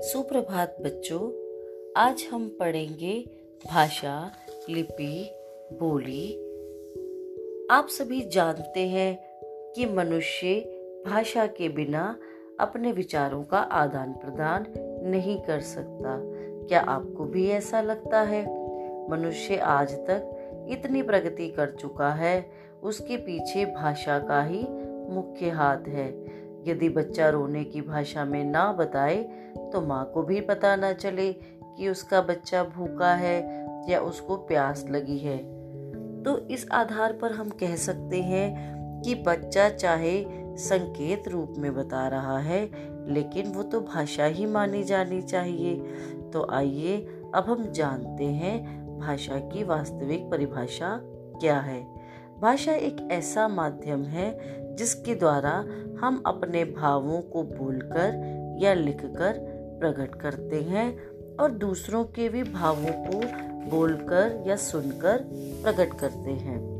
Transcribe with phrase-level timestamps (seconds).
[0.00, 1.20] सुप्रभात बच्चों,
[1.96, 3.30] आज हम पढ़ेंगे
[3.66, 4.32] भाषा,
[4.70, 5.30] लिपि,
[5.72, 6.32] बोली।
[7.70, 9.18] आप सभी जानते हैं
[9.72, 10.60] कि मनुष्य
[11.06, 12.18] भाषा के बिना
[12.60, 14.66] अपने विचारों का आदान प्रदान
[15.08, 16.20] नहीं कर सकता।
[16.66, 18.42] क्या आपको भी ऐसा लगता है?
[19.10, 20.34] मनुष्य आज तक
[20.70, 22.50] इतनी प्रगति कर चुका है,
[22.82, 24.66] उसके पीछे भाषा का ही
[25.14, 29.22] मुख्य हाथ है। यदि बच्चा रोने की भाषा में ना बताए
[29.72, 33.38] तो माँ को भी पता ना चले कि उसका बच्चा भूखा है
[33.90, 35.36] या उसको प्यास लगी है।
[36.22, 40.24] तो इस आधार पर हम कह सकते हैं कि बच्चा चाहे
[40.56, 42.64] संकेत रूप में बता रहा है,
[43.12, 45.76] लेकिन वो तो भाषा ही मानी जानी चाहिए।
[46.32, 46.96] तो आइए,
[47.34, 50.98] अब हम जानते हैं भाषा की वास्तविक परिभाषा
[51.40, 51.97] क्या है।
[52.42, 54.38] भाषा एक ऐसा माध्यम है
[54.76, 55.50] जिसके द्वारा
[56.00, 58.12] हम अपने भावों को बोलकर
[58.60, 59.34] या लिखकर
[59.80, 63.20] प्रकट करते हैं और दूसरों के भी भावों को
[63.70, 65.18] बोलकर या सुनकर
[65.62, 66.78] प्रकट करते हैं।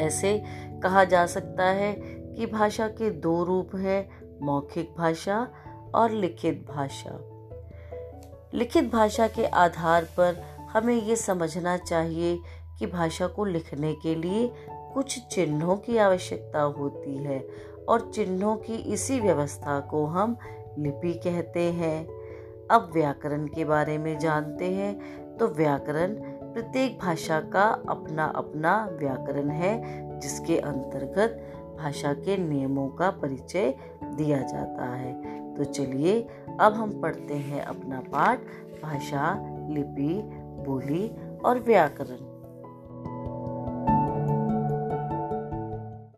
[0.00, 0.42] ऐसे
[0.82, 1.92] कहा जा सकता है
[2.36, 4.10] कि भाषा के दो रूप हैं,
[4.42, 5.48] मौखिक भाषा
[5.94, 7.18] और लिखित भाषा।
[8.54, 12.38] लिखित भाषा के आधार पर हमें ये समझना चाहिए
[12.80, 14.50] कि भाषा को लिखने के लिए
[14.94, 17.48] कुछ चिन्हों की आवश्यकता होती है
[17.88, 20.36] और चिन्हों की इसी व्यवस्था को हम
[20.78, 22.08] लिपि कहते हैं।
[22.70, 26.14] अब व्याकरण के बारे में जानते हैं तो व्याकरण
[26.52, 31.38] प्रत्येक भाषा का अपना अपना व्याकरण है, जिसके अंतर्गत
[31.78, 35.12] भाषा के नियमों का परिचय दिया जाता है।
[35.54, 36.20] तो चलिए,
[36.60, 38.38] अब हम पढ़ते हैं अपना पाठ,
[38.82, 39.32] भाषा,
[39.70, 40.20] लिपि,
[40.66, 41.08] बोली
[41.44, 42.39] और व्याकरण।